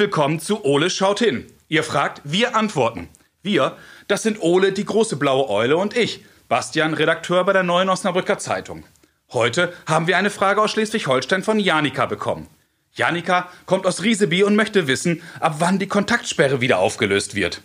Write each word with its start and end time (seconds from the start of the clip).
Willkommen 0.00 0.40
zu 0.40 0.64
Ole 0.64 0.88
schaut 0.88 1.18
hin. 1.18 1.44
Ihr 1.68 1.82
fragt, 1.82 2.22
wir 2.24 2.56
antworten. 2.56 3.10
Wir, 3.42 3.76
das 4.08 4.22
sind 4.22 4.40
Ole, 4.40 4.72
die 4.72 4.86
große 4.86 5.16
blaue 5.16 5.50
Eule 5.50 5.76
und 5.76 5.94
ich, 5.94 6.24
Bastian, 6.48 6.94
Redakteur 6.94 7.44
bei 7.44 7.52
der 7.52 7.64
Neuen 7.64 7.90
Osnabrücker 7.90 8.38
Zeitung. 8.38 8.84
Heute 9.30 9.74
haben 9.84 10.06
wir 10.06 10.16
eine 10.16 10.30
Frage 10.30 10.62
aus 10.62 10.70
Schleswig-Holstein 10.70 11.42
von 11.42 11.60
Janika 11.60 12.06
bekommen. 12.06 12.46
Janika 12.94 13.50
kommt 13.66 13.84
aus 13.84 14.02
Rieseby 14.02 14.42
und 14.42 14.56
möchte 14.56 14.86
wissen, 14.86 15.20
ab 15.38 15.56
wann 15.58 15.78
die 15.78 15.86
Kontaktsperre 15.86 16.62
wieder 16.62 16.78
aufgelöst 16.78 17.34
wird. 17.34 17.60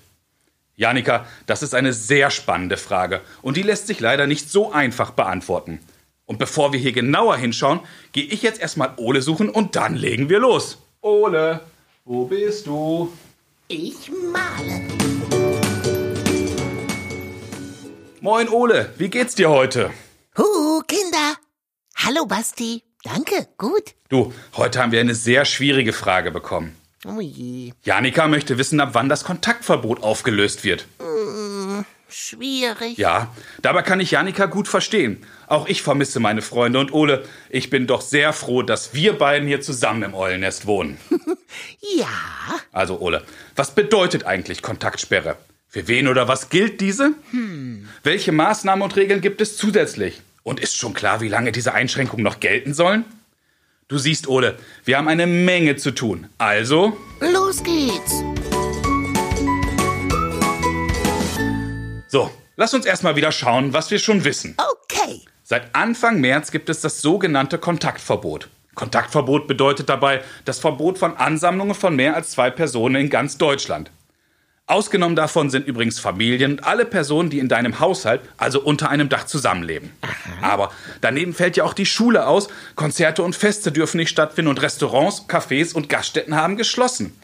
Janika, 0.75 1.25
das 1.45 1.63
ist 1.63 1.73
eine 1.73 1.94
sehr 1.94 2.31
spannende 2.31 2.75
Frage 2.75 3.22
und 3.44 3.55
die 3.55 3.63
lässt 3.63 3.88
sich 3.88 4.02
leider 4.02 4.27
nicht 4.27 4.49
so 4.52 4.73
einfach 4.73 5.11
beantworten. 5.11 5.80
Und 6.25 6.38
bevor 6.38 6.73
wir 6.73 6.81
hier 6.81 6.91
genauer 6.91 7.38
hinschauen, 7.38 7.80
gehe 8.11 8.25
ich 8.25 8.41
jetzt 8.41 8.59
erstmal 8.59 8.91
Ole 8.97 9.22
suchen 9.22 9.49
und 9.49 9.77
dann 9.77 9.95
legen 9.95 10.27
wir 10.27 10.39
los. 10.39 10.80
Ole, 10.99 11.61
wo 12.05 12.26
bist 12.26 12.68
du? 12.68 13.12
Ich 13.68 14.12
male. 14.32 14.82
Moin 18.22 18.48
Ole, 18.50 18.94
wie 18.98 19.09
geht's 19.09 19.36
dir 19.36 19.50
heute? 19.50 19.91
Huhu, 20.38 20.81
Kinder. 20.88 21.36
Hallo, 21.95 22.26
Basti. 22.28 22.84
Danke, 23.04 23.48
gut. 23.58 23.95
Du, 24.09 24.34
heute 24.55 24.81
haben 24.81 24.91
wir 24.91 25.00
eine 25.00 25.16
sehr 25.16 25.45
schwierige 25.45 25.94
Frage 25.94 26.31
bekommen. 26.31 26.76
Oh 27.08 27.20
je. 27.20 27.73
Janika 27.84 28.28
möchte 28.28 28.58
wissen, 28.58 28.80
ab 28.80 28.90
wann 28.94 29.09
das 29.09 29.23
Kontaktverbot 29.23 30.02
aufgelöst 30.03 30.64
wird. 30.64 30.88
Schwierig. 32.08 32.97
Ja, 32.97 33.36
dabei 33.62 33.81
kann 33.81 34.00
ich 34.00 34.12
Janika 34.12 34.45
gut 34.45 34.67
verstehen. 34.67 35.25
Auch 35.47 35.67
ich 35.67 35.81
vermisse 35.81 36.19
meine 36.19 36.42
Freunde 36.42 36.80
und 36.80 36.94
Ole, 36.94 37.25
ich 37.50 37.69
bin 37.69 37.88
doch 37.88 38.02
sehr 38.02 38.31
froh, 38.31 38.62
dass 38.62 38.94
wir 38.94 39.17
beiden 39.17 39.47
hier 39.47 39.59
zusammen 39.59 40.03
im 40.03 40.14
Eulennest 40.14 40.66
wohnen. 40.66 40.97
Ja. 41.97 42.08
Also 42.71 42.99
Ole, 42.99 43.23
was 43.55 43.75
bedeutet 43.75 44.25
eigentlich 44.25 44.61
Kontaktsperre? 44.61 45.38
Für 45.67 45.88
wen 45.88 46.07
oder 46.07 46.27
was 46.27 46.49
gilt 46.49 46.80
diese? 46.81 47.13
Welche 48.03 48.31
Maßnahmen 48.31 48.81
und 48.81 48.95
Regeln 48.95 49.22
gibt 49.22 49.41
es 49.41 49.57
zusätzlich? 49.57 50.22
Und 50.44 50.59
ist 50.59 50.77
schon 50.77 50.94
klar, 50.94 51.22
wie 51.22 51.27
lange 51.27 51.52
diese 51.52 51.73
Einschränkungen 51.73 52.23
noch 52.23 52.39
gelten 52.39 52.73
sollen? 52.73 53.03
Du 53.88 53.97
siehst, 53.97 54.27
Ole, 54.27 54.57
wir 54.83 54.97
haben 54.97 55.07
eine 55.07 55.27
Menge 55.27 55.75
zu 55.75 55.91
tun. 55.91 56.27
Also, 56.38 56.97
Los 57.19 57.61
geht's. 57.63 58.23
so, 62.07 62.31
lass 62.55 62.73
uns 62.73 62.85
erstmal 62.85 63.16
wieder 63.16 63.31
schauen, 63.31 63.73
was 63.73 63.91
wir 63.91 64.00
schon 64.00 64.23
wissen. 64.23 64.55
Okay. 64.57 65.22
Seit 65.44 65.75
Anfang 65.75 66.22
März 66.22 66.52
gibt 66.52 66.69
es 66.69 66.81
das 66.81 67.02
sogenannte 67.02 67.57
Kontaktverbot. 67.57 68.50
Kontaktverbot 68.76 69.48
bedeutet 69.48 69.90
dabei 69.90 70.22
das 70.45 70.59
Verbot 70.59 70.98
von 70.98 71.18
Ansammlungen 71.18 71.76
von 71.76 71.95
mehr 71.95 72.16
als 72.16 72.31
zwei 72.31 72.52
Personen 72.52 72.95
in 72.95 73.09
ganz 73.09 73.38
Deutschland. 73.38 73.90
Ausgenommen 74.68 75.16
davon 75.16 75.52
sind 75.52 75.68
übrigens 75.68 76.00
Familien 76.00 76.54
und 76.54 76.64
alle 76.64 76.86
Personen, 76.86 77.30
die 77.30 77.38
in 77.38 77.48
deinem 77.48 77.80
Haushalt, 77.80 78.22
also 78.38 78.59
unter 78.59 78.90
einem 78.90 79.09
Dach 79.09 79.26
zusammenleben. 79.26 79.92
Aber 80.42 80.72
daneben 81.02 81.36
fällt 81.36 81.56
ja 81.56 81.64
auch 81.64 81.73
die 81.73 81.86
Schule 81.86 82.26
aus, 82.26 82.48
Konzerte 82.76 83.22
und 83.22 83.36
Feste 83.36 83.72
dürfen 83.72 83.98
nicht 83.98 84.09
stattfinden 84.09 84.50
und 84.50 84.62
Restaurants, 84.64 85.30
Cafés 85.30 85.73
und 85.76 85.88
Gaststätten 85.88 86.36
haben 86.36 86.58
geschlossen. 86.58 87.16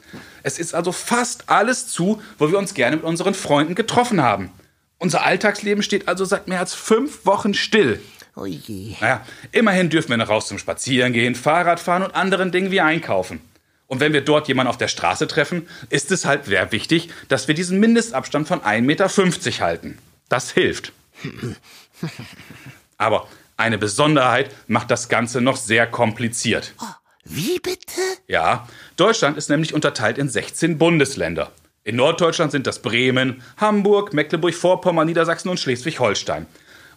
Es 0.44 0.60
ist 0.60 0.76
also 0.76 0.92
fast 0.92 1.50
alles 1.50 1.88
zu, 1.88 2.22
wo 2.38 2.52
wir 2.52 2.60
uns 2.60 2.76
gerne 2.76 2.98
mit 2.98 3.06
unseren 3.06 3.34
Freunden 3.34 3.74
getroffen 3.74 4.22
haben. 4.22 4.52
Unser 5.00 5.26
Alltagsleben 5.26 5.82
steht 5.82 6.08
also 6.08 6.26
seit 6.26 6.48
mehr 6.48 6.60
als 6.60 6.76
fünf 6.76 7.26
Wochen 7.26 7.56
still. 7.56 8.00
Oh 8.36 8.46
je. 8.46 8.96
Naja, 9.02 9.26
immerhin 9.52 9.90
dürfen 9.90 10.10
wir 10.10 10.18
noch 10.18 10.30
raus 10.30 10.48
zum 10.48 10.58
Spazierengehen, 10.58 11.36
Fahrrad 11.36 11.80
fahren 11.80 12.04
und 12.04 12.16
anderen 12.16 12.52
Dingen 12.52 12.72
wie 12.72 12.82
einkaufen. 12.82 13.42
Und 13.88 14.00
wenn 14.00 14.14
wir 14.14 14.22
dort 14.22 14.48
jemanden 14.48 14.70
auf 14.70 14.78
der 14.78 14.88
Straße 14.88 15.28
treffen, 15.28 15.68
ist 15.90 16.12
es 16.12 16.24
halt 16.24 16.46
sehr 16.46 16.72
wichtig, 16.72 17.10
dass 17.28 17.50
wir 17.50 17.56
diesen 17.56 17.80
Mindestabstand 17.80 18.48
von 18.48 18.62
1,50 18.62 18.82
Meter 18.82 19.10
halten. 19.66 19.98
Das 20.30 20.52
hilft. 20.52 20.94
Aber 22.98 23.28
eine 23.58 23.78
Besonderheit 23.78 24.56
macht 24.68 24.92
das 24.92 25.10
Ganze 25.10 25.42
noch 25.42 25.58
sehr 25.58 25.88
kompliziert. 25.88 26.74
Wie 27.26 27.60
bitte? 27.60 28.00
Ja, 28.28 28.68
Deutschland 28.96 29.38
ist 29.38 29.50
nämlich 29.50 29.74
unterteilt 29.74 30.18
in 30.18 30.30
16 30.30 30.78
Bundesländer. 30.78 31.52
In 31.84 31.98
Norddeutschland 31.98 32.52
sind 32.52 32.68
das 32.68 32.82
Bremen, 32.82 33.42
Hamburg, 33.58 34.14
Mecklenburg-Vorpommern, 34.14 35.08
Niedersachsen 35.08 35.50
und 35.50 35.60
Schleswig-Holstein. 35.60 36.46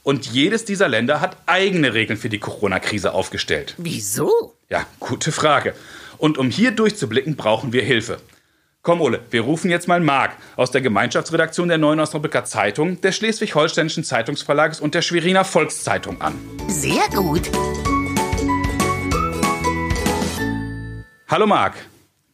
Und 0.04 0.26
jedes 0.26 0.66
dieser 0.66 0.86
Länder 0.86 1.22
hat 1.22 1.38
eigene 1.46 1.94
Regeln 1.94 2.18
für 2.18 2.28
die 2.28 2.38
Corona-Krise 2.38 3.14
aufgestellt. 3.14 3.74
Wieso? 3.78 4.54
Ja, 4.68 4.84
gute 5.00 5.32
Frage. 5.32 5.74
Und 6.18 6.36
um 6.36 6.50
hier 6.50 6.72
durchzublicken, 6.72 7.36
brauchen 7.36 7.72
wir 7.72 7.82
Hilfe. 7.82 8.18
Komm, 8.82 9.00
Ole, 9.00 9.20
wir 9.30 9.40
rufen 9.40 9.70
jetzt 9.70 9.88
mal 9.88 10.00
Marc 10.00 10.32
aus 10.56 10.70
der 10.70 10.82
Gemeinschaftsredaktion 10.82 11.68
der 11.68 11.78
Neuen 11.78 12.00
Osnabrücker 12.00 12.44
Zeitung, 12.44 13.00
des 13.00 13.16
Schleswig-Holsteinischen 13.16 14.04
Zeitungsverlages 14.04 14.78
und 14.78 14.94
der 14.94 15.00
Schweriner 15.00 15.46
Volkszeitung 15.46 16.20
an. 16.20 16.34
Sehr 16.68 17.08
gut. 17.14 17.50
Hallo 21.28 21.46
Marc. 21.46 21.76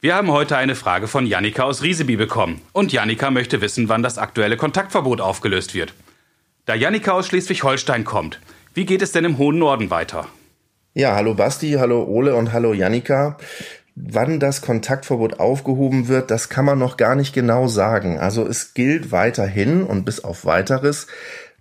Wir 0.01 0.17
haben 0.17 0.33
heute 0.33 0.57
eine 0.57 0.75
Frage 0.75 1.07
von 1.07 1.25
Jannika 1.25 1.63
aus 1.63 1.85
Rieseby 1.85 2.17
bekommen. 2.17 2.63
Und 2.73 2.93
Jannika 2.93 3.31
möchte 3.31 3.61
wissen, 3.61 3.89
wann 3.89 4.03
das 4.03 4.19
aktuelle 4.19 4.57
Kontaktverbot 4.57 5.21
aufgelöst 5.21 5.75
wird. 5.75 5.95
Da 6.67 6.75
Jannika 6.75 7.13
aus 7.13 7.29
Schleswig-Holstein 7.29 8.05
kommt, 8.05 8.39
wie 8.75 8.85
geht 8.85 9.01
es 9.01 9.13
denn 9.13 9.25
im 9.25 9.39
hohen 9.39 9.59
Norden 9.59 9.91
weiter? 9.91 10.29
Ja, 10.93 11.15
hallo 11.15 11.35
Basti, 11.35 11.73
hallo 11.79 12.05
Ole 12.05 12.35
und 12.35 12.53
hallo 12.53 12.75
Jannika. 12.75 13.39
Wann 13.95 14.41
das 14.41 14.61
Kontaktverbot 14.61 15.41
aufgehoben 15.41 16.09
wird, 16.09 16.31
das 16.31 16.51
kann 16.51 16.67
man 16.67 16.79
noch 16.79 16.99
gar 16.99 17.15
nicht 17.17 17.33
genau 17.33 17.67
sagen. 17.67 18.19
Also 18.19 18.47
es 18.47 18.75
gilt 18.75 19.11
weiterhin 19.11 19.83
und 19.83 20.05
bis 20.05 20.23
auf 20.23 20.45
weiteres, 20.45 21.07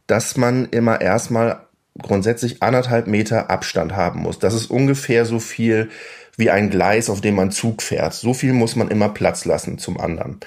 dass 0.06 0.36
man 0.36 0.68
immer 0.70 1.00
erstmal 1.00 1.62
grundsätzlich 2.02 2.62
anderthalb 2.62 3.08
Meter 3.08 3.50
Abstand 3.50 3.96
haben 3.96 4.22
muss. 4.22 4.38
Das 4.40 4.54
ist 4.54 4.70
ungefähr 4.70 5.26
so 5.26 5.40
viel 5.40 5.90
wie 6.36 6.50
ein 6.50 6.70
Gleis, 6.70 7.10
auf 7.10 7.22
dem 7.22 7.36
man 7.36 7.52
Zug 7.52 7.82
fährt. 7.82 8.14
So 8.14 8.34
viel 8.34 8.52
muss 8.54 8.76
man 8.76 8.90
immer 8.90 9.10
Platz 9.10 9.46
lassen 9.46 9.78
zum 9.78 10.00
anderen. 10.00 10.40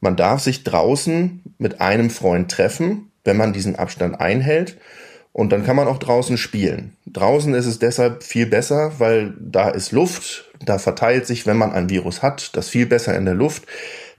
Man 0.00 0.16
darf 0.16 0.42
sich 0.42 0.62
draußen 0.62 1.42
mit 1.58 1.80
einem 1.80 2.10
Freund 2.10 2.50
treffen, 2.50 3.10
wenn 3.26 3.36
man 3.36 3.52
diesen 3.52 3.76
Abstand 3.76 4.20
einhält. 4.20 4.78
Und 5.32 5.52
dann 5.52 5.66
kann 5.66 5.76
man 5.76 5.86
auch 5.86 5.98
draußen 5.98 6.38
spielen. 6.38 6.96
Draußen 7.06 7.52
ist 7.52 7.66
es 7.66 7.78
deshalb 7.78 8.22
viel 8.22 8.46
besser, 8.46 8.92
weil 8.98 9.34
da 9.38 9.68
ist 9.68 9.92
Luft, 9.92 10.50
da 10.64 10.78
verteilt 10.78 11.26
sich, 11.26 11.46
wenn 11.46 11.58
man 11.58 11.72
ein 11.72 11.90
Virus 11.90 12.22
hat, 12.22 12.56
das 12.56 12.70
viel 12.70 12.86
besser 12.86 13.14
in 13.14 13.26
der 13.26 13.34
Luft. 13.34 13.64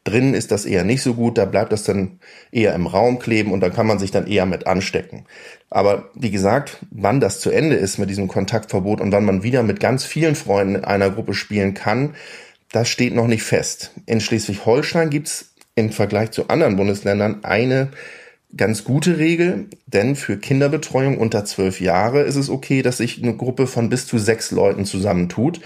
Drinnen 0.04 0.36
ist 0.36 0.52
das 0.52 0.66
eher 0.66 0.84
nicht 0.84 1.02
so 1.02 1.16
gut, 1.16 1.38
da 1.38 1.46
bleibt 1.46 1.72
das 1.72 1.84
dann 1.84 2.20
eher 2.52 2.76
im 2.76 2.86
Raum 2.86 3.18
kleben 3.18 3.52
und 3.52 3.62
dann 3.62 3.74
kann 3.74 3.88
man 3.88 3.98
sich 3.98 4.12
dann 4.12 4.28
eher 4.28 4.46
mit 4.46 4.68
anstecken. 4.68 5.26
Aber 5.70 6.12
wie 6.14 6.32
gesagt, 6.32 6.78
wann 6.92 7.20
das 7.20 7.40
zu 7.40 7.50
Ende 7.50 7.76
ist 7.76 7.98
mit 7.98 8.10
diesem 8.10 8.28
Kontaktverbot 8.28 9.02
und 9.02 9.12
wann 9.12 9.26
man 9.26 9.44
wieder 9.44 9.64
mit 9.64 9.80
ganz 9.80 10.06
vielen 10.06 10.36
Freunden 10.36 10.76
in 10.76 10.86
einer 10.86 11.10
Gruppe 11.10 11.34
spielen 11.34 11.74
kann, 11.74 12.14
das 12.72 12.90
steht 12.90 13.16
noch 13.16 13.28
nicht 13.28 13.44
fest. 13.44 13.92
In 14.06 14.22
Schleswig-Holstein 14.22 15.10
gibt's 15.10 15.54
im 15.76 15.92
Vergleich 15.92 16.32
zu 16.32 16.48
anderen 16.48 16.76
Bundesländern 16.76 17.44
eine 17.44 17.90
ganz 18.56 18.84
gute 18.84 19.18
Regel, 19.18 19.68
denn 19.88 20.16
für 20.16 20.38
Kinderbetreuung 20.38 21.18
unter 21.18 21.44
zwölf 21.46 21.82
Jahre 21.82 22.22
ist 22.22 22.36
es 22.36 22.50
okay, 22.50 22.82
dass 22.82 22.98
sich 22.98 23.22
eine 23.22 23.36
Gruppe 23.36 23.68
von 23.68 23.90
bis 23.90 24.08
zu 24.08 24.18
sechs 24.18 24.52
Leuten 24.52 24.86
zusammentut. 24.86 25.60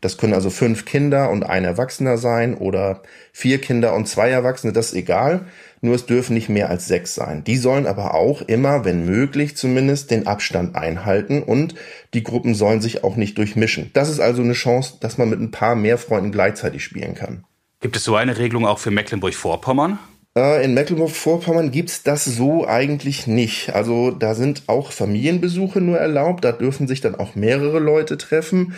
Das 0.00 0.18
können 0.18 0.34
also 0.34 0.50
fünf 0.50 0.84
Kinder 0.84 1.30
und 1.30 1.44
ein 1.44 1.64
Erwachsener 1.64 2.18
sein 2.18 2.54
oder 2.54 3.02
vier 3.32 3.60
Kinder 3.60 3.94
und 3.94 4.06
zwei 4.06 4.28
Erwachsene, 4.30 4.72
das 4.72 4.88
ist 4.88 4.94
egal. 4.94 5.46
Nur 5.80 5.94
es 5.94 6.06
dürfen 6.06 6.34
nicht 6.34 6.48
mehr 6.48 6.70
als 6.70 6.86
sechs 6.86 7.14
sein. 7.14 7.44
Die 7.44 7.56
sollen 7.56 7.86
aber 7.86 8.14
auch 8.14 8.42
immer, 8.42 8.84
wenn 8.84 9.04
möglich 9.04 9.56
zumindest, 9.56 10.10
den 10.10 10.26
Abstand 10.26 10.76
einhalten 10.76 11.42
und 11.42 11.74
die 12.14 12.22
Gruppen 12.22 12.54
sollen 12.54 12.80
sich 12.80 13.04
auch 13.04 13.16
nicht 13.16 13.38
durchmischen. 13.38 13.90
Das 13.92 14.08
ist 14.08 14.20
also 14.20 14.42
eine 14.42 14.54
Chance, 14.54 14.94
dass 15.00 15.18
man 15.18 15.30
mit 15.30 15.40
ein 15.40 15.50
paar 15.50 15.74
mehr 15.74 15.98
Freunden 15.98 16.32
gleichzeitig 16.32 16.82
spielen 16.84 17.14
kann. 17.14 17.44
Gibt 17.80 17.96
es 17.96 18.04
so 18.04 18.16
eine 18.16 18.38
Regelung 18.38 18.66
auch 18.66 18.78
für 18.78 18.90
Mecklenburg-Vorpommern? 18.90 19.98
Äh, 20.36 20.64
In 20.64 20.74
Mecklenburg-Vorpommern 20.74 21.70
gibt's 21.70 22.02
das 22.02 22.24
so 22.24 22.66
eigentlich 22.66 23.26
nicht. 23.26 23.74
Also 23.74 24.10
da 24.10 24.34
sind 24.34 24.64
auch 24.66 24.90
Familienbesuche 24.92 25.80
nur 25.80 25.98
erlaubt, 25.98 26.44
da 26.44 26.52
dürfen 26.52 26.88
sich 26.88 27.00
dann 27.00 27.14
auch 27.14 27.34
mehrere 27.34 27.78
Leute 27.78 28.18
treffen, 28.18 28.74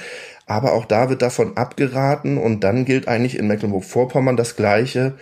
aber 0.46 0.74
auch 0.74 0.84
da 0.84 1.08
wird 1.08 1.22
davon 1.22 1.56
abgeraten 1.56 2.36
und 2.38 2.62
dann 2.62 2.84
gilt 2.84 3.08
eigentlich 3.08 3.38
in 3.38 3.46
Mecklenburg-Vorpommern 3.46 4.36
das 4.36 4.56
Gleiche. 4.56 5.14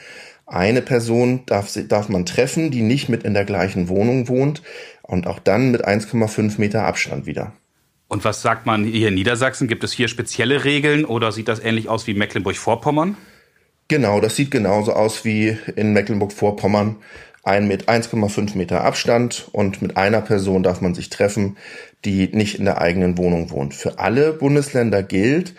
Eine 0.46 0.82
Person 0.82 1.44
darf, 1.46 1.72
darf 1.88 2.08
man 2.08 2.26
treffen, 2.26 2.70
die 2.70 2.82
nicht 2.82 3.08
mit 3.08 3.22
in 3.22 3.32
der 3.32 3.46
gleichen 3.46 3.88
Wohnung 3.88 4.28
wohnt 4.28 4.62
und 5.02 5.26
auch 5.26 5.38
dann 5.38 5.70
mit 5.70 5.86
1,5 5.86 6.60
Meter 6.60 6.84
Abstand 6.84 7.26
wieder. 7.26 7.52
Und 8.08 8.24
was 8.24 8.42
sagt 8.42 8.66
man 8.66 8.84
hier 8.84 9.08
in 9.08 9.14
Niedersachsen? 9.14 9.68
Gibt 9.68 9.84
es 9.84 9.92
hier 9.92 10.08
spezielle 10.08 10.64
Regeln 10.64 11.06
oder 11.06 11.32
sieht 11.32 11.48
das 11.48 11.60
ähnlich 11.60 11.88
aus 11.88 12.06
wie 12.06 12.14
Mecklenburg-Vorpommern? 12.14 13.16
Genau, 13.88 14.20
das 14.20 14.36
sieht 14.36 14.50
genauso 14.50 14.94
aus 14.94 15.24
wie 15.24 15.58
in 15.76 15.92
Mecklenburg-Vorpommern. 15.92 16.96
Ein 17.42 17.68
mit 17.68 17.88
1,5 17.90 18.56
Meter 18.56 18.82
Abstand 18.82 19.48
und 19.52 19.82
mit 19.82 19.98
einer 19.98 20.22
Person 20.22 20.62
darf 20.62 20.80
man 20.80 20.94
sich 20.94 21.10
treffen, 21.10 21.58
die 22.06 22.28
nicht 22.28 22.58
in 22.58 22.64
der 22.64 22.80
eigenen 22.80 23.18
Wohnung 23.18 23.50
wohnt. 23.50 23.74
Für 23.74 23.98
alle 23.98 24.32
Bundesländer 24.32 25.02
gilt, 25.02 25.54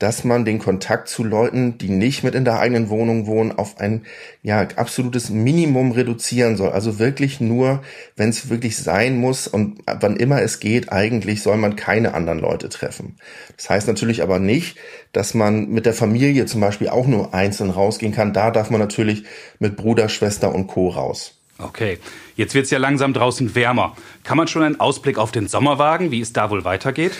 dass 0.00 0.24
man 0.24 0.46
den 0.46 0.58
Kontakt 0.58 1.08
zu 1.08 1.22
Leuten, 1.22 1.76
die 1.76 1.90
nicht 1.90 2.24
mit 2.24 2.34
in 2.34 2.46
der 2.46 2.58
eigenen 2.58 2.88
Wohnung 2.88 3.26
wohnen, 3.26 3.52
auf 3.52 3.78
ein 3.78 4.06
ja 4.42 4.66
absolutes 4.76 5.28
Minimum 5.28 5.92
reduzieren 5.92 6.56
soll. 6.56 6.70
Also 6.70 6.98
wirklich 6.98 7.38
nur, 7.38 7.82
wenn 8.16 8.30
es 8.30 8.48
wirklich 8.48 8.78
sein 8.78 9.18
muss 9.18 9.46
und 9.46 9.82
wann 9.86 10.16
immer 10.16 10.40
es 10.40 10.58
geht, 10.58 10.90
eigentlich 10.90 11.42
soll 11.42 11.58
man 11.58 11.76
keine 11.76 12.14
anderen 12.14 12.38
Leute 12.38 12.70
treffen. 12.70 13.16
Das 13.58 13.68
heißt 13.68 13.88
natürlich 13.88 14.22
aber 14.22 14.38
nicht, 14.38 14.78
dass 15.12 15.34
man 15.34 15.68
mit 15.68 15.84
der 15.84 15.94
Familie 15.94 16.46
zum 16.46 16.62
Beispiel 16.62 16.88
auch 16.88 17.06
nur 17.06 17.34
einzeln 17.34 17.68
rausgehen 17.68 18.12
kann. 18.12 18.32
Da 18.32 18.50
darf 18.50 18.70
man 18.70 18.80
natürlich 18.80 19.24
mit 19.58 19.76
Bruder, 19.76 20.08
Schwester 20.08 20.54
und 20.54 20.66
Co. 20.66 20.88
raus. 20.88 21.34
Okay, 21.58 21.98
jetzt 22.36 22.54
wird 22.54 22.64
es 22.64 22.70
ja 22.70 22.78
langsam 22.78 23.12
draußen 23.12 23.54
wärmer. 23.54 23.94
Kann 24.24 24.38
man 24.38 24.48
schon 24.48 24.62
einen 24.62 24.80
Ausblick 24.80 25.18
auf 25.18 25.30
den 25.30 25.46
Sommer 25.46 25.78
wagen, 25.78 26.10
wie 26.10 26.22
es 26.22 26.32
da 26.32 26.48
wohl 26.48 26.64
weitergeht? 26.64 27.12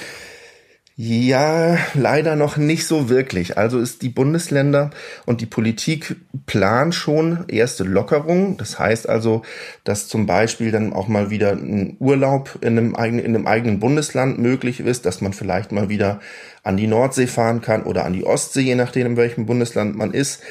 Ja, 1.02 1.79
leider 1.94 2.37
noch 2.37 2.58
nicht 2.58 2.87
so 2.87 3.08
wirklich. 3.08 3.56
Also 3.56 3.79
ist 3.79 4.02
die 4.02 4.11
Bundesländer 4.11 4.91
und 5.25 5.41
die 5.41 5.47
Politik 5.47 6.17
planen 6.44 6.93
schon 6.93 7.47
erste 7.49 7.85
Lockerungen. 7.85 8.58
Das 8.58 8.79
heißt 8.79 9.08
also, 9.08 9.41
dass 9.82 10.08
zum 10.08 10.26
Beispiel 10.26 10.70
dann 10.73 10.93
auch 10.93 11.08
mal 11.08 11.31
wieder 11.31 11.52
ein 11.52 11.97
Urlaub 12.00 12.58
in 12.61 12.76
einem, 12.76 12.97
eigenen, 12.97 13.25
in 13.25 13.35
einem 13.35 13.47
eigenen 13.47 13.81
Bundesland 13.81 14.41
möglich 14.41 14.81
ist, 14.81 15.06
dass 15.06 15.23
man 15.23 15.32
vielleicht 15.32 15.73
mal 15.73 15.88
wieder 15.88 16.20
an 16.64 16.76
die 16.76 16.87
Nordsee 16.87 17.29
fahren 17.29 17.62
kann 17.62 17.85
oder 17.85 18.05
an 18.05 18.12
die 18.12 18.26
Ostsee, 18.26 18.61
je 18.61 18.75
nachdem, 18.75 19.06
in 19.06 19.17
welchem 19.17 19.46
Bundesland 19.46 19.96
man 19.96 20.12
ist. 20.12 20.43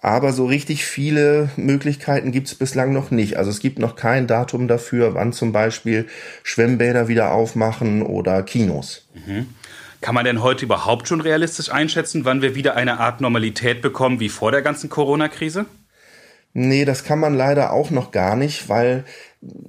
Aber 0.00 0.32
so 0.32 0.46
richtig 0.46 0.84
viele 0.84 1.50
Möglichkeiten 1.56 2.30
gibt 2.30 2.46
es 2.46 2.54
bislang 2.54 2.92
noch 2.92 3.10
nicht. 3.10 3.38
Also 3.38 3.50
es 3.50 3.58
gibt 3.58 3.80
noch 3.80 3.96
kein 3.96 4.28
Datum 4.28 4.68
dafür, 4.68 5.14
wann 5.14 5.32
zum 5.32 5.50
Beispiel 5.50 6.06
Schwimmbäder 6.44 7.08
wieder 7.08 7.32
aufmachen 7.32 8.02
oder 8.02 8.44
Kinos. 8.44 9.08
Mhm. 9.14 9.46
Kann 10.06 10.14
man 10.14 10.24
denn 10.24 10.40
heute 10.40 10.66
überhaupt 10.66 11.08
schon 11.08 11.20
realistisch 11.20 11.68
einschätzen, 11.68 12.24
wann 12.24 12.40
wir 12.40 12.54
wieder 12.54 12.76
eine 12.76 13.00
Art 13.00 13.20
Normalität 13.20 13.82
bekommen 13.82 14.20
wie 14.20 14.28
vor 14.28 14.52
der 14.52 14.62
ganzen 14.62 14.88
Corona-Krise? 14.88 15.66
Nee, 16.52 16.84
das 16.84 17.02
kann 17.02 17.18
man 17.18 17.34
leider 17.34 17.72
auch 17.72 17.90
noch 17.90 18.12
gar 18.12 18.36
nicht, 18.36 18.68
weil 18.68 19.04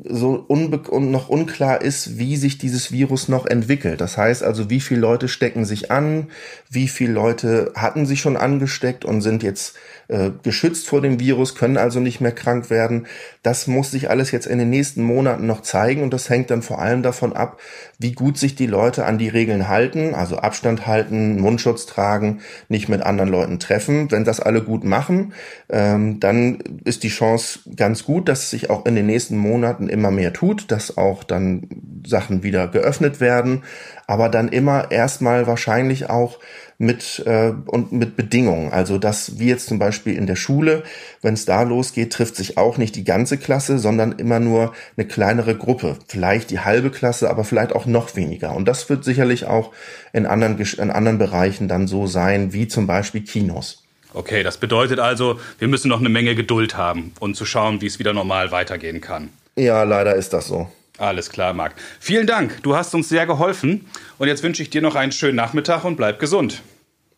so 0.04 0.44
unbe 0.48 0.90
und 0.90 1.12
noch 1.12 1.30
unklar 1.30 1.82
ist, 1.82 2.18
wie 2.18 2.38
sich 2.38 2.58
dieses 2.58 2.92
Virus 2.92 3.28
noch 3.28 3.46
entwickelt. 3.46 4.02
Das 4.02 4.18
heißt 4.18 4.44
also, 4.44 4.70
wie 4.70 4.80
viele 4.80 5.02
Leute 5.02 5.28
stecken 5.28 5.66
sich 5.66 5.92
an, 5.92 6.28
wie 6.70 6.88
viele 6.88 7.14
Leute 7.14 7.72
hatten 7.76 8.06
sich 8.06 8.22
schon 8.22 8.38
angesteckt 8.38 9.06
und 9.06 9.22
sind 9.22 9.44
jetzt 9.44 9.76
äh, 10.08 10.32
geschützt 10.44 10.88
vor 10.88 11.02
dem 11.02 11.20
Virus, 11.20 11.56
können 11.56 11.78
also 11.78 12.00
nicht 12.00 12.22
mehr 12.22 12.32
krank 12.32 12.70
werden. 12.70 13.08
Das 13.44 13.68
muss 13.68 13.92
sich 13.92 14.10
alles 14.10 14.32
jetzt 14.32 14.48
in 14.48 14.60
den 14.60 14.70
nächsten 14.70 15.04
Monaten 15.04 15.46
noch 15.46 15.62
zeigen 15.62 16.02
und 16.04 16.14
das 16.14 16.30
hängt 16.30 16.50
dann 16.50 16.62
vor 16.62 16.80
allem 16.80 17.04
davon 17.04 17.34
ab, 17.34 17.60
wie 18.00 18.14
gut 18.14 18.38
sich 18.38 18.56
die 18.56 18.68
Leute 18.68 19.06
an 19.06 19.18
die 19.18 19.30
Regeln 19.30 19.68
halten, 19.68 20.16
also 20.16 20.38
Abstand 20.38 20.88
halten, 20.88 21.40
Mundschutz 21.40 21.86
tragen, 21.86 22.40
nicht 22.70 22.90
mit 22.90 23.02
anderen 23.02 23.30
Leuten 23.30 23.60
treffen. 23.60 24.10
Wenn 24.12 24.24
das 24.24 24.40
alle 24.40 24.64
gut 24.64 24.84
machen, 24.84 25.34
ähm, 25.70 26.20
dann 26.20 26.60
ist 26.84 27.04
die 27.04 27.10
Chance 27.10 27.60
ganz 27.76 28.04
gut, 28.04 28.30
dass 28.30 28.50
sich 28.50 28.70
auch 28.70 28.86
in 28.86 28.96
den 28.96 29.06
nächsten 29.06 29.38
Monaten 29.38 29.67
immer 29.74 30.12
mehr 30.12 30.34
tut, 30.34 30.72
dass 30.72 30.98
auch 30.98 31.24
dann 31.24 31.68
Sachen 32.06 32.44
wieder 32.44 32.68
geöffnet 32.68 33.20
werden, 33.20 33.64
aber 34.08 34.30
dann 34.30 34.50
immer 34.50 34.92
erstmal 34.92 35.48
wahrscheinlich 35.48 36.10
auch 36.10 36.40
mit 36.78 37.24
äh, 37.26 37.54
und 37.66 37.92
mit 37.92 38.16
Bedingungen. 38.16 38.72
Also 38.72 38.98
dass 38.98 39.40
wie 39.40 39.48
jetzt 39.48 39.68
zum 39.68 39.80
Beispiel 39.80 40.16
in 40.16 40.28
der 40.28 40.36
Schule, 40.36 40.84
wenn 41.22 41.34
es 41.34 41.46
da 41.46 41.64
losgeht, 41.64 42.14
trifft 42.14 42.36
sich 42.36 42.58
auch 42.58 42.78
nicht 42.78 42.96
die 42.96 43.04
ganze 43.04 43.38
Klasse, 43.38 43.80
sondern 43.80 44.14
immer 44.14 44.40
nur 44.40 44.74
eine 44.96 45.08
kleinere 45.08 45.56
Gruppe. 45.56 45.98
Vielleicht 46.08 46.52
die 46.52 46.60
halbe 46.60 46.92
Klasse, 46.92 47.30
aber 47.30 47.44
vielleicht 47.44 47.74
auch 47.74 47.86
noch 47.86 48.16
weniger. 48.16 48.56
Und 48.56 48.68
das 48.68 48.90
wird 48.90 49.04
sicherlich 49.04 49.46
auch 49.46 49.72
in 50.14 50.26
anderen 50.26 50.58
in 50.60 50.92
anderen 50.92 51.18
Bereichen 51.18 51.68
dann 51.68 51.88
so 51.88 52.08
sein, 52.08 52.54
wie 52.54 52.68
zum 52.68 52.88
Beispiel 52.88 53.22
Kinos. 53.22 53.84
Okay, 54.14 54.42
das 54.42 54.58
bedeutet 54.58 55.00
also, 55.00 55.40
wir 55.60 55.68
müssen 55.68 55.90
noch 55.90 56.00
eine 56.00 56.10
Menge 56.10 56.34
Geduld 56.34 56.78
haben 56.78 57.14
und 57.20 57.36
zu 57.36 57.46
schauen, 57.46 57.82
wie 57.82 57.88
es 57.88 58.00
wieder 58.00 58.14
normal 58.14 58.52
weitergehen 58.52 59.02
kann. 59.02 59.30
Ja, 59.58 59.84
leider 59.84 60.16
ist 60.16 60.34
das 60.34 60.48
so. 60.48 60.68
Alles 61.00 61.30
klar, 61.30 61.54
Marc. 61.54 61.74
Vielen 62.00 62.28
Dank. 62.28 62.62
Du 62.64 62.76
hast 62.76 62.94
uns 62.96 63.10
sehr 63.10 63.26
geholfen. 63.26 63.86
Und 64.18 64.28
jetzt 64.28 64.44
wünsche 64.44 64.64
ich 64.64 64.70
dir 64.70 64.82
noch 64.82 64.96
einen 64.96 65.12
schönen 65.12 65.36
Nachmittag 65.36 65.84
und 65.84 65.96
bleib 65.96 66.20
gesund. 66.20 66.62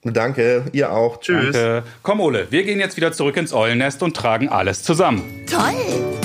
Danke, 0.03 0.65
ihr 0.71 0.91
auch. 0.91 1.19
Tschüss. 1.19 1.53
Danke. 1.53 1.83
Komm, 2.01 2.21
Ole, 2.21 2.47
wir 2.49 2.63
gehen 2.63 2.79
jetzt 2.79 2.95
wieder 2.95 3.11
zurück 3.11 3.35
ins 3.35 3.53
Eulennest 3.53 4.01
und 4.01 4.15
tragen 4.15 4.47
alles 4.47 4.83
zusammen. 4.83 5.45
Toll! 5.45 6.19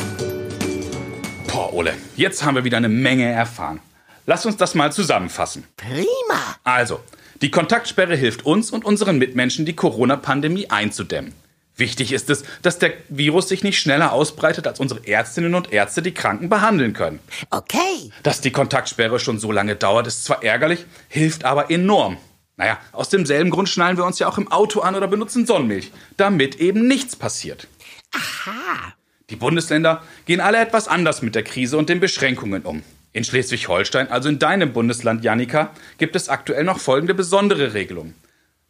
Boah, 1.53 1.73
Ole, 1.73 1.95
jetzt 2.17 2.45
haben 2.45 2.55
wir 2.55 2.65
wieder 2.65 2.77
eine 2.77 2.89
Menge 2.89 3.31
erfahren. 3.31 3.81
Lass 4.27 4.47
uns 4.47 4.57
das 4.57 4.75
mal 4.75 4.93
zusammenfassen. 4.93 5.65
Prima! 5.77 6.57
Also, 6.63 7.01
die 7.43 7.51
Kontaktsperre 7.51 8.15
hilft 8.15 8.47
uns 8.47 8.71
und 8.71 8.85
unseren 8.85 9.19
Mitmenschen, 9.19 9.67
die 9.67 9.75
Corona-Pandemie 9.77 10.71
einzudämmen. 10.71 11.35
Wichtig 11.77 12.13
ist 12.13 12.31
es, 12.31 12.45
dass 12.63 12.79
der 12.79 12.93
Virus 13.09 13.49
sich 13.49 13.65
nicht 13.65 13.81
schneller 13.81 14.13
ausbreitet, 14.13 14.67
als 14.67 14.79
unsere 14.79 15.07
Ärztinnen 15.07 15.57
und 15.57 15.73
Ärzte 15.73 16.03
die 16.03 16.15
Kranken 16.15 16.49
behandeln 16.49 16.93
können. 16.93 17.19
Okay. 17.51 18.11
Dass 18.23 18.41
die 18.41 18.53
Kontaktsperre 18.53 19.19
schon 19.19 19.41
so 19.41 19.51
lange 19.51 19.75
dauert, 19.75 20.07
ist 20.07 20.25
zwar 20.25 20.45
ärgerlich, 20.45 20.87
hilft 21.09 21.45
aber 21.45 21.71
enorm. 21.71 22.17
Naja, 22.57 22.79
aus 22.93 23.09
demselben 23.09 23.51
Grund 23.51 23.69
schnallen 23.69 23.97
wir 23.97 24.05
uns 24.05 24.21
ja 24.21 24.29
auch 24.29 24.39
im 24.39 24.53
Auto 24.53 24.81
an 24.81 24.95
oder 24.95 25.09
benutzen 25.09 25.47
Sonnenmilch, 25.47 25.91
damit 26.17 26.61
eben 26.61 26.87
nichts 26.87 27.17
passiert. 27.17 27.67
Aha. 28.13 28.95
Die 29.31 29.37
Bundesländer 29.37 30.05
gehen 30.27 30.41
alle 30.41 30.61
etwas 30.61 30.87
anders 30.87 31.23
mit 31.23 31.35
der 31.35 31.43
Krise 31.43 31.77
und 31.77 31.89
den 31.89 31.99
Beschränkungen 31.99 32.63
um. 32.63 32.85
In 33.13 33.25
Schleswig-Holstein, 33.25 34.11
also 34.11 34.29
in 34.29 34.39
deinem 34.39 34.73
Bundesland, 34.73 35.25
Janika, 35.25 35.71
gibt 35.99 36.15
es 36.15 36.29
aktuell 36.29 36.63
noch 36.63 36.79
folgende 36.79 37.15
besondere 37.15 37.75
Regelung 37.75 38.15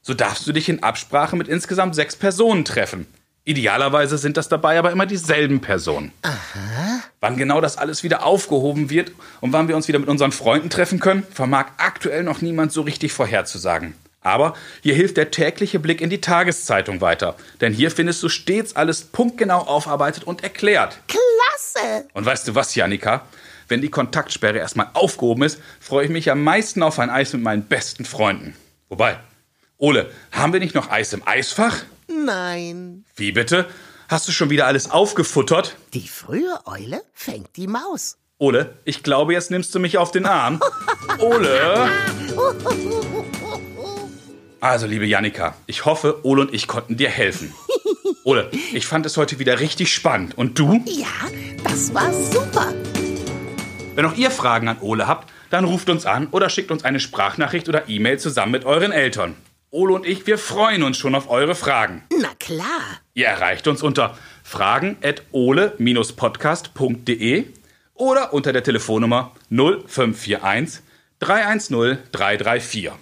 so 0.05 0.13
darfst 0.15 0.47
du 0.47 0.53
dich 0.53 0.69
in 0.69 0.83
Absprache 0.83 1.35
mit 1.35 1.49
insgesamt 1.49 1.95
sechs 1.95 2.15
Personen 2.15 2.65
treffen. 2.65 3.07
Idealerweise 3.47 4.17
sind 4.19 4.37
das 4.37 4.49
dabei 4.49 4.79
aber 4.79 4.93
immer 4.93 5.07
dieselben 5.07 5.61
Personen. 5.61 6.13
Aha. 6.23 7.03
Wann 7.21 7.37
genau 7.37 7.61
das 7.61 7.79
alles 7.79 8.03
wieder 8.03 8.25
aufgehoben 8.25 8.91
wird 8.91 9.13
und 9.41 9.53
wann 9.53 9.67
wir 9.67 9.77
uns 9.77 9.89
wieder 9.89 9.99
mit 9.99 10.09
unseren 10.09 10.33
Freunden 10.33 10.71
treffen 10.71 11.01
können, 11.01 11.27
vermag 11.33 11.67
aktuell 11.79 12.23
noch 12.23 12.43
niemand 12.43 12.71
so 12.73 12.83
richtig 12.83 13.13
vorherzusagen. 13.13 13.95
Aber 14.21 14.55
hier 14.83 14.95
hilft 14.95 15.17
der 15.17 15.31
tägliche 15.31 15.79
Blick 15.79 16.01
in 16.01 16.11
die 16.11 16.21
Tageszeitung 16.21 17.01
weiter, 17.01 17.35
denn 17.61 17.73
hier 17.73 17.91
findest 17.91 18.23
du 18.23 18.29
stets 18.29 18.77
alles 18.77 19.03
punktgenau 19.05 19.61
aufarbeitet 19.61 20.25
und 20.25 20.43
erklärt. 20.43 20.99
Klasse! 21.09 22.07
Und 22.13 22.25
weißt 22.25 22.49
du 22.49 22.55
was, 22.55 22.75
Janika? 22.75 23.27
Wenn 23.69 23.81
die 23.81 23.91
Kontaktsperre 23.91 24.59
erstmal 24.59 24.89
aufgehoben 24.93 25.43
ist, 25.45 25.61
freue 25.81 26.05
ich 26.05 26.11
mich 26.11 26.31
am 26.31 26.43
meisten 26.43 26.83
auf 26.83 26.99
ein 26.99 27.11
Eis 27.11 27.33
mit 27.33 27.43
meinen 27.43 27.65
besten 27.65 28.05
Freunden. 28.05 28.55
Wobei, 28.89 29.19
Ole, 29.79 30.09
haben 30.31 30.53
wir 30.53 30.61
nicht 30.61 30.75
noch 30.75 30.91
Eis 30.91 31.13
im 31.13 31.27
Eisfach? 31.27 31.83
Nein. 32.09 33.05
Wie 33.17 33.33
bitte? 33.33 33.67
Hast 34.09 34.29
du 34.29 34.33
schon 34.33 34.51
wieder 34.51 34.67
alles 34.67 34.91
aufgefuttert? 34.91 35.77
Die 35.95 36.07
frühe 36.07 36.61
Eule 36.65 37.03
fängt 37.13 37.57
die 37.57 37.67
Maus. 37.67 38.17
Ole, 38.39 38.79
ich 38.85 39.03
glaube, 39.03 39.33
jetzt 39.33 39.51
nimmst 39.51 39.75
du 39.75 39.81
mich 39.81 39.99
auf 39.99 40.13
den 40.13 40.27
Arm. 40.27 40.61
Ole! 41.19 41.91
Also, 44.61 44.87
liebe 44.87 45.05
Jannika, 45.05 45.55
ich 45.67 45.85
hoffe, 45.85 46.25
Ole 46.25 46.41
und 46.41 46.55
ich 46.55 46.67
konnten 46.67 46.97
dir 46.97 47.11
helfen. 47.11 47.53
Ole, 48.25 48.51
ich 48.73 48.87
fand 48.87 49.05
es 49.05 49.19
heute 49.19 49.39
wieder 49.39 49.61
richtig 49.61 49.93
spannend. 49.93 50.39
Und 50.39 50.59
du? 50.59 50.83
Ja, 50.87 51.07
das 51.63 51.93
war 51.93 52.11
super. 52.15 52.73
Wenn 53.95 54.07
auch 54.07 54.15
ihr 54.15 54.31
Fragen 54.31 54.69
an 54.69 54.79
Ole 54.81 55.07
habt, 55.07 55.31
dann 55.51 55.67
ruft 55.67 55.91
uns 55.91 56.07
an 56.07 56.29
oder 56.29 56.49
schickt 56.49 56.71
uns 56.71 56.83
eine 56.83 56.99
Sprachnachricht 56.99 57.69
oder 57.69 57.91
E-Mail 57.91 58.19
zusammen 58.19 58.53
mit 58.53 58.65
euren 58.65 58.91
Eltern. 58.91 59.37
Ole 59.75 59.93
und 59.93 60.07
ich, 60.07 60.27
wir 60.29 60.39
freuen 60.39 60.85
uns 60.85 60.97
schon 60.97 61.17
auf 61.17 61.29
eure 61.29 61.57
Fragen. 61.57 62.05
Na 62.21 62.29
klar. 62.39 63.01
Ihr 63.13 63.27
erreicht 63.27 63.67
uns 63.67 63.83
unter 63.83 64.17
fragen.ole-podcast.de 64.45 67.45
oder 67.95 68.33
unter 68.33 68.53
der 68.53 68.63
Telefonnummer 68.63 69.33
0541 69.51 70.81
310 71.19 71.99
334. 72.13 72.93